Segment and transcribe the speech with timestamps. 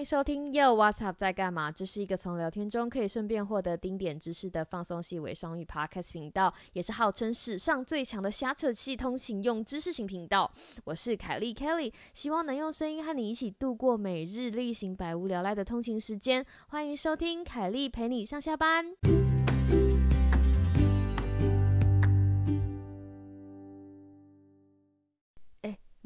[0.00, 1.70] 迎收听 Yo What's Up 在干嘛？
[1.70, 10.50] 这是一个从聊天中可以顺便获得丁点知识的放松系伪双语 Podcast 频道，也是号称史上最强的瞎扯气通行用知识型频道。
[10.84, 16.44] 我是凯莉 Kelly，希望能用声音和你一起度过每日例行百无聊赖的通勤时间。
[16.68, 18.86] 欢迎收听凯莉陪你上下班。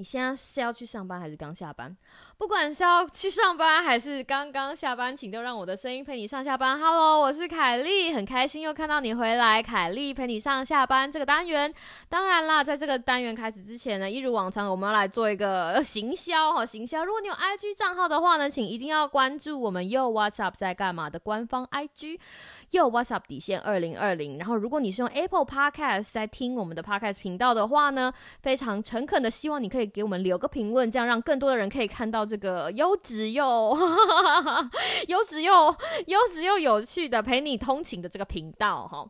[0.04, 1.96] 你现在是要去上班还是刚下班？
[2.36, 6.78] 不管是要去上班还是刚刚下班，请都让我的声音陪你上下班。
[6.78, 9.62] Hello，我是凯莉，很开心又看到你回来。
[9.62, 11.72] 凯莉陪你上下班这个单元，
[12.10, 17.02] 当然啦，在这个单元开始之前呢，一如往常，我们要来做一个 行销哈，行销。
[17.02, 22.20] 如果你有 IG 账号的话呢，请一定要关注我们 Yo What's Up 在干嘛的官方 IG。
[22.72, 28.12] 又 What's Up 底线二零二零，然后如果你是用 Apple Podcast 在听我们的 Podcast 频道的话呢，
[28.42, 33.78] 非常诚恳的希望你可以给我们留个评论，这样让更多的人可以看到这个优质又
[35.06, 35.74] 优质又
[36.06, 39.08] 优质又有趣的陪你通勤的这个频道哈。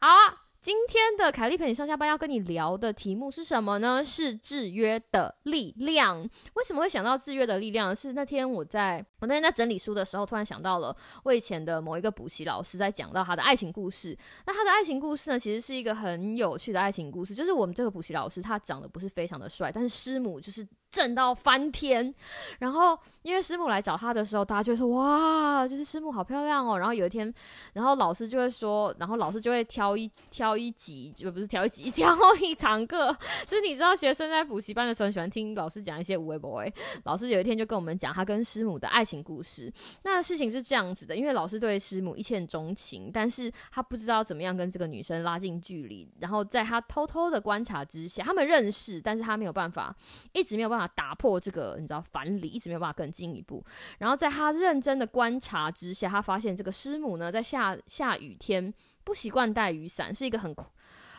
[0.00, 0.43] 好。
[0.64, 4.02] 今天的凯莉陪你上下班要跟你聊的题目是什么呢？
[4.02, 6.22] 是制约的力量。
[6.54, 7.94] 为什么会想到制约的力量？
[7.94, 14.16] 是那天我在我那天在整理书的时候，突然想到了我以前的某一个补习老师在讲到他的爱情故事。
[14.46, 17.34] 那他的爱情故事呢，其实是一个很有趣的爱情故事。
[17.34, 20.66] 就是我们这个补习老师他长得不是非常的帅，但是师母就是。
[20.94, 22.14] 震到翻天，
[22.60, 26.78] 然后因为师母来找他的时候，大家就说哇，就是师母好漂亮哦。
[26.78, 27.34] 然后有一天，
[27.72, 33.12] 然后老师就会说，然后老师就会挑一挑一集，就不是挑一集， 挑一堂课。
[33.44, 36.72] 就是你知道，学生在补习班的时候，喜欢听老师讲一些无微不微。
[37.02, 39.72] 老师有一天就跟我们讲他跟师母的爱情故事。
[40.04, 46.08] 那事情是这样子的，因为老师对师母一见钟情，但是他不知道怎么样跟这个女生拉近距离。
[46.20, 49.92] 然后在他偷偷的观察之下，他们认识，但是他没有办法，
[50.32, 50.83] 一直没有办法。
[50.88, 53.64] 打破这个你知道樊篱，一直没有办法更进一步。
[53.98, 58.72] 然后在他认真的观察之下，他发现这个师母呢，在下下雨天
[59.04, 60.54] 不习惯带雨伞，是一个很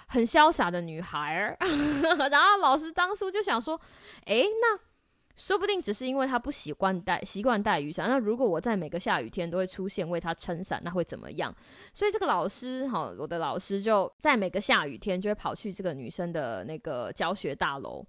[0.07, 1.57] 很潇洒的女孩。
[1.61, 3.79] 然后老师当初就想说，
[4.25, 4.79] 诶，那
[5.35, 8.07] 说不定只是因为她不习惯带习惯带雨伞。
[8.07, 11.53] 那如果我在每个下雨天都会出现为她撑伞，那会怎么样？
[11.93, 18.05] 所以这个老师，哈，我的老师就在每个下雨天就会跑去这个女生的那个教学大楼。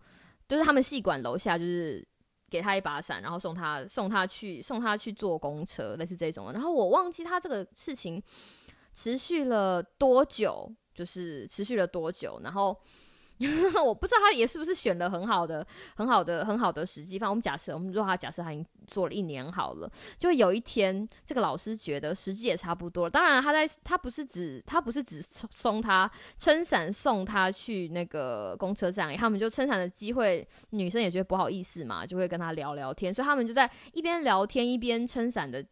[0.49, 2.07] 就是他们戏馆楼下，就是
[2.51, 6.53] 给他一把伞，然后送他送他去送他去坐公车，类似这种。
[6.53, 8.23] 然后我忘记他这个事情
[8.95, 12.79] 持续了多久，就是持续了多久，然后。
[13.85, 17.19] 我不知道他也是不是选了很好的、很好的、很好的时机。
[17.19, 23.11] 反正我们假设，我们说他假设他已经做了一年好了，就有一天这个老师觉得时机也差不多了。
[23.11, 35.65] 当然，他在他不是只他不是只送他撑伞送他去那个公车站，他们就撑伞的机会，女生也觉得不好意思嘛，就会跟他聊聊天，所以他们就在一边聊天一边撑伞的。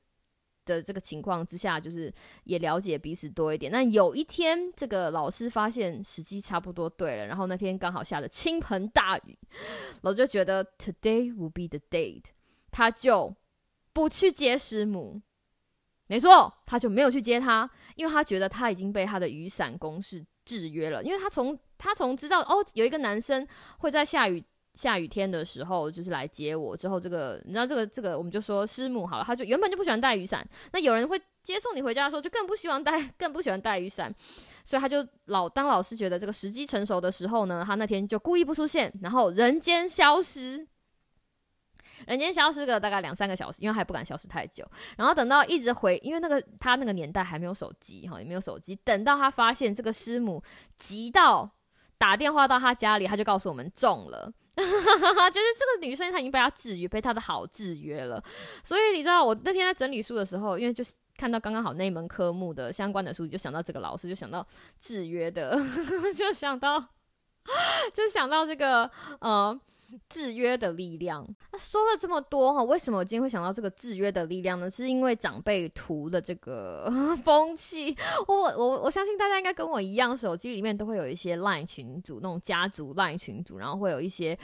[0.65, 2.13] 的这个情况之下，就是
[2.45, 3.71] 也了解彼此多一点。
[3.71, 9.39] 那有一天，这个老师发现时机差不多对了，然后那天刚好下的倾盆大雨，
[10.03, 12.25] 老师就觉得 today will be the date，
[12.71, 13.35] 他就
[13.93, 15.21] 不去接师母。
[16.07, 21.03] 没错，他就没有去接他，因为他觉得他已经被他的雨伞公式制约了。
[21.03, 23.47] 因为他从他从知道哦，有一个男生
[23.79, 24.45] 会在下雨。
[24.75, 26.77] 下雨天的时候，就是来接我。
[26.77, 29.25] 之后，这个你知道，这个这个，我们就说师母好了。
[29.25, 30.47] 他就原本就不喜欢带雨伞。
[30.73, 34.12] 那有人会接送你回家的时候，就更不希望带，更不喜欢带雨伞。
[34.65, 40.67] 所以他就老当老师觉得这个时机成熟的时候呢，他那天就故意不出现，然后人间消失，
[42.06, 44.67] 人间消失个大概两三个小时，因为还不敢消失太久。
[44.97, 48.75] 然后等到一直回，因为那个他那个年代还没有手机哈，也没有手机。
[48.83, 50.43] 等到他发现这个师母
[50.79, 51.49] 急到
[51.97, 54.33] 打电话到他家里，他就告诉我们中了。
[54.57, 58.23] 就是这个女生，她已经被他制约，被他的好制约了。
[58.63, 64.47] 所以你知道，我那天在整理书的时候，因为就是看到刚刚好那一门科目的相关的书，就想到这个老师，就想到
[64.81, 65.59] 制约的，
[66.17, 66.79] 就想到，
[67.93, 69.61] 就想到这个，呃。
[70.08, 71.26] 制约的力量。
[71.52, 74.69] 那说了这么多哈，为什么我今天会想到这个制约的力量呢？
[74.70, 76.91] 是因为长辈图的这个
[77.25, 77.96] 风气。
[78.26, 84.38] 我我我相信大家应该跟我一样，手机里面都会有一些 LINE 群组，那种家族 LINE 群组，然后会有一些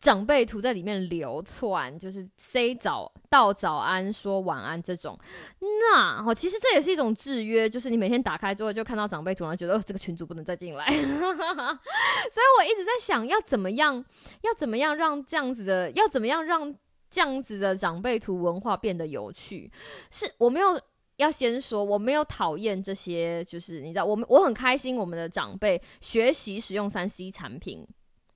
[0.00, 5.18] 长辈图在里面流窜，就是 say 早到早安，说晚安这种。
[5.60, 10.86] 那哈，其实这也是一种制约，就是你每天打开之后就看到长辈图，然后觉得哦，这个群组不能再进来。
[10.90, 14.04] 所以我一直在想要怎么样，
[14.42, 14.93] 要怎么样。
[14.96, 16.74] 让这样子的要怎么样让
[17.10, 19.70] 这样子的长辈图文化变得有趣？
[20.10, 20.80] 是我没有
[21.16, 27.86] 要先说，我没有讨厌这些，就是你知道，我们我很开心，我们的长辈学习使用三 C 产品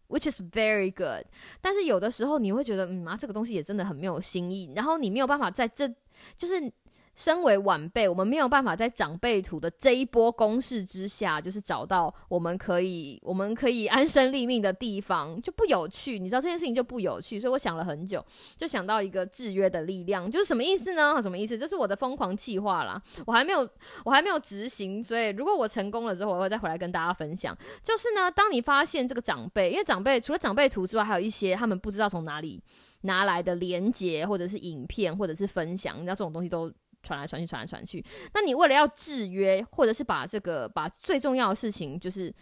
[0.09, 1.27] which is very good。
[1.61, 5.89] 但是有的时候你会觉得，嗯啊，这个东西也真的很没有新意，然后你没有办法在这
[6.37, 6.73] 就是。
[7.19, 16.17] 身为晚辈，我们没有办法在长辈图的这一波攻势之下，就是找到我们可以我们可以安身立命的地方，就不有趣。
[16.17, 18.25] 你知道这件事情就不有趣，所以我想了很久，
[18.57, 21.21] 就想到一个制约的力量，就是什么意思呢？
[21.21, 21.59] 什么意思？
[21.59, 23.69] 这是我的疯狂计划啦，我还没有
[24.05, 27.53] 我还没有执行，所以如果我成功了之后，我会再回来跟大家分享。
[27.83, 32.63] 就是呢，当你发现这个长辈，因为长辈除了长辈图之外，还有一些他们不知道从哪里
[33.01, 36.73] 拿来的连接，或者是影片，或者是分享，你知道这种东西都。
[37.03, 38.05] 传来传去，传来传去。
[38.35, 42.35] 那你为了要制约，或者是把这个把最重要的事情，就是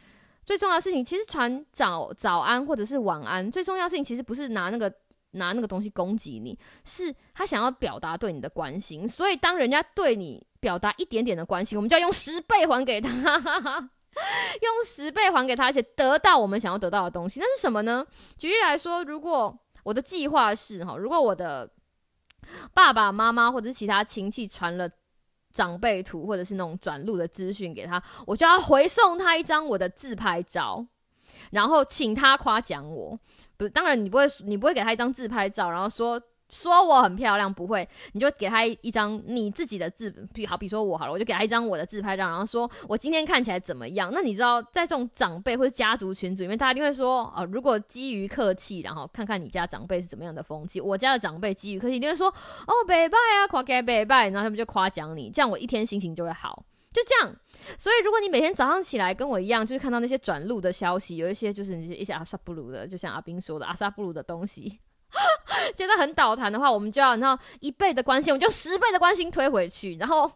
[0.44, 4.92] 最重要的事情，其实传早早安或者是晚安，最重要的事情其实不是拿那个
[5.32, 9.06] 拿那个东西攻击你，是他想要表达对你的关心。
[9.08, 13.10] 所以当人家对你表达一点点的关心，我们就要用十倍还给他，
[14.62, 17.38] 用十倍还给他，而且得到我们想要得到的东西。
[17.38, 18.06] 那是什么呢？
[18.38, 21.70] 举例来说，如果我的计划是哈，如果我的
[22.74, 24.88] 爸爸妈妈或者其他亲戚传了
[25.52, 30.86] 长辈图或者是那种转录的资讯给他，我就要回送他一张我的自拍照，
[31.50, 33.18] 然后请他夸奖我。
[33.56, 36.20] 不是，当然你不会，你不会给他一张自拍照，然后说。
[36.48, 44.10] 说我很漂亮，不会，你就给他一张你自己的自，比好比说我好了，我就给他一张我的自拍照，然后说我今天看起来怎么样？
[44.12, 57.36] 那你知道，在这种长辈或者家族群组里面，大家一定会说，哦，如果基于客气，然后看看你家长辈是怎么样的风气，我家的长辈基于客气，一定会说，哦，拜拜啊，夸给拜拜，然后他们就夸奖你，这样我一天心情就会好，就这样。
[57.76, 64.78] 所以如果你每天早上起来跟我一样，就是看到那些转录的消息，有一些就是一些阿萨布鲁的，就像阿斌说的阿萨布鲁的东西。
[65.74, 69.96] 觉得很倒谈的话，我们就要然后一倍的关心，我就十倍的关心推回去。
[69.96, 70.30] 然后，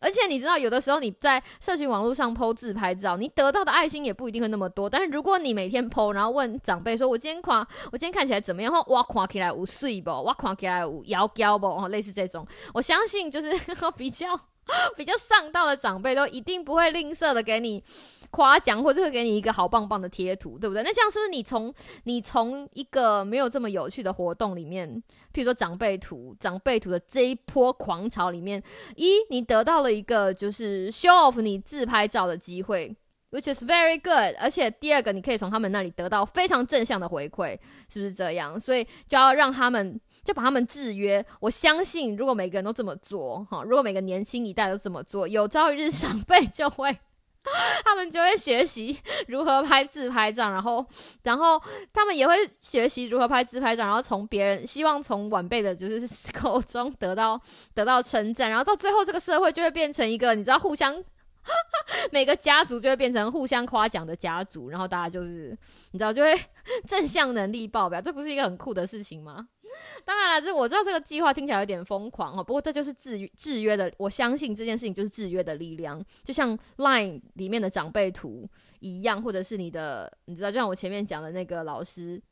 [0.00, 4.90] 而且你知道，有的时候你在社群网络上 PO 自拍照，你得到的爱心也不一定会那么多。
[4.90, 10.10] 但是如果你每天 PO，然后问长辈说：“我今天夸，我今天看起来怎么样？”或哇，夸起来无睡不？
[10.22, 11.66] 哇，夸起来无摇娇不？
[11.66, 13.52] 哦， 类似这种，我相信就是
[13.96, 14.28] 比较
[14.96, 17.82] 比较上道的长辈都一定不会吝啬的给你。
[18.28, 20.82] 夸奖或者会给你一个好棒棒的贴图，对不对？
[20.82, 21.72] 那像是不是你从
[22.04, 24.90] 你从一个没有这么有趣的活动里面，
[25.32, 28.62] 譬如说长辈图、长辈图的这一波狂潮里面，
[28.96, 32.94] 一你得到了一个就是 show off 你自拍照的机会
[33.30, 34.36] ，which is very good。
[34.38, 37.56] 而且第二个，你可以从他们那里得到非常正向的回馈，
[37.88, 38.58] 是不是这样？
[38.58, 41.24] 所以就要让他们就把他们制约。
[41.40, 46.98] 我相信，如果每个人都这么做，哈，如果每个年轻一代都这么做，有朝一日长辈就会。
[47.84, 50.84] 他们就会学习如何拍自拍照，然后，
[51.22, 51.62] 然后
[51.92, 57.40] 他们也会学习如何拍自拍照，然后从别人希望从晚辈的就是 口中得到
[57.72, 61.00] 得到称赞，然后到最后这个社会就会变成一个你知道互相
[62.12, 65.56] 每个家族就会变成互相夸奖的家族，然后大家就是
[65.92, 66.38] 你知道就会
[66.86, 69.48] 正向能力爆表，这不是一个很酷的事情吗？
[70.04, 78.48] 当然了，这我知道这个计划听起来有点疯狂哦，不过这就是制约制约的，我相信这件事情就是制约的力量，就像 Line 里面的长辈图
[78.80, 82.22] 一样，或者是你的，你知道，就像我前面讲的那个老师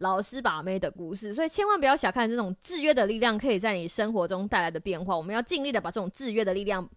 [0.00, 5.16] 老师把妹的故事，所以千万不要小看这种制约的力量，可以在你生活中带来的变化。
[5.16, 6.88] 我们要尽力的把这种制约的力量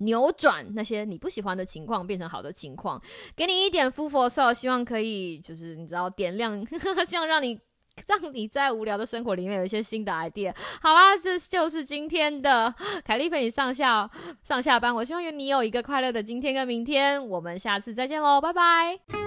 [0.00, 3.00] 扭转那些你不喜欢的情况，变成好的情况。
[3.34, 6.62] 给你一点 full 希望可以就是你知道点亮，
[7.06, 7.58] 希望让你。
[8.06, 10.54] 让你在无聊的生活里面有一些新的 idea。
[10.80, 12.72] 好啦，这就是今天的
[13.04, 14.08] 凯丽陪你上下
[14.42, 14.94] 上下班。
[14.94, 17.28] 我希望有你有一个快乐的今天跟明天。
[17.28, 19.19] 我们下次再见喽，拜拜。